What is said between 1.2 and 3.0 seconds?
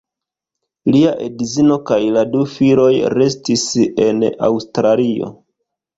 edzino kaj la du filoj